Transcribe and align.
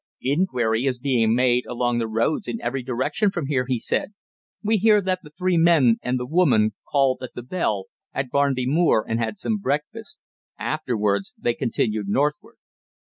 "Inquiry 0.23 0.87
is 0.87 0.97
being 0.97 1.35
made 1.35 1.67
along 1.67 1.99
the 1.99 2.07
roads 2.07 2.47
in 2.47 2.59
every 2.59 2.81
direction 2.81 3.29
from 3.29 3.45
here," 3.45 3.65
he 3.67 3.77
said. 3.77 4.15
"We 4.63 4.77
hear 4.77 4.99
that 4.99 5.19
the 5.21 5.29
three 5.29 5.57
men 5.57 5.97
and 6.01 6.19
the 6.19 6.25
woman 6.25 6.73
called 6.89 7.19
at 7.21 7.35
the 7.35 7.43
Bell, 7.43 7.85
at 8.11 8.31
Barnby 8.31 8.65
Moor, 8.65 9.05
and 9.07 9.19
had 9.19 9.37
some 9.37 9.59
breakfast. 9.59 10.19
Afterwards 10.57 11.35
they 11.37 11.53
continued 11.53 12.07
northward." 12.07 12.57